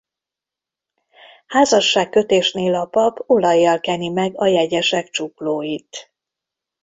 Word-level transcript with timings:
Házasságkötésnél 1.47 2.73
a 2.75 2.85
pap 2.85 3.23
olajjal 3.25 3.79
keni 3.79 4.09
meg 4.09 4.33
a 4.39 4.45
jegyesek 4.45 5.09
csuklóit. 5.09 6.11